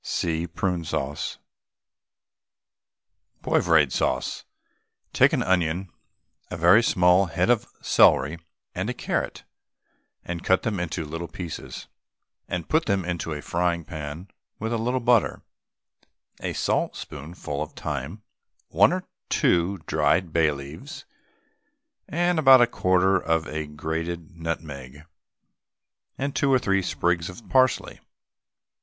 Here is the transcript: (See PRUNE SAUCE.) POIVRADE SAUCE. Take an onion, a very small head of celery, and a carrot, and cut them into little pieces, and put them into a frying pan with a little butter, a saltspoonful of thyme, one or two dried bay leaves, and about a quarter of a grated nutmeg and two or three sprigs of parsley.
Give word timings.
(See 0.03 0.47
PRUNE 0.47 0.83
SAUCE.) 0.83 1.37
POIVRADE 3.43 3.91
SAUCE. 3.93 4.45
Take 5.13 5.31
an 5.31 5.43
onion, 5.43 5.91
a 6.49 6.57
very 6.57 6.81
small 6.81 7.27
head 7.27 7.51
of 7.51 7.67
celery, 7.83 8.39
and 8.73 8.89
a 8.89 8.95
carrot, 8.95 9.43
and 10.25 10.43
cut 10.43 10.63
them 10.63 10.79
into 10.79 11.05
little 11.05 11.27
pieces, 11.27 11.87
and 12.47 12.67
put 12.67 12.87
them 12.87 13.05
into 13.05 13.31
a 13.31 13.43
frying 13.43 13.85
pan 13.85 14.29
with 14.57 14.73
a 14.73 14.79
little 14.79 15.01
butter, 15.01 15.43
a 16.39 16.53
saltspoonful 16.53 17.61
of 17.61 17.73
thyme, 17.73 18.23
one 18.69 18.91
or 18.91 19.07
two 19.29 19.77
dried 19.85 20.33
bay 20.33 20.49
leaves, 20.49 21.05
and 22.09 22.39
about 22.39 22.59
a 22.59 22.65
quarter 22.65 23.17
of 23.19 23.47
a 23.47 23.67
grated 23.67 24.31
nutmeg 24.35 25.05
and 26.17 26.35
two 26.35 26.51
or 26.51 26.57
three 26.57 26.81
sprigs 26.81 27.29
of 27.29 27.47
parsley. 27.49 27.99